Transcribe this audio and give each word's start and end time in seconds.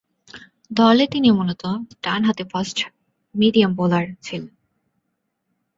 দলে 0.71 1.05
তিনি 1.07 1.29
মূলতঃ 1.31 1.71
ডানহাতি 2.03 2.43
ফাস্ট-মিডিয়াম 2.43 3.71
বোলার 3.75 4.05
ছিলেন। 4.21 4.53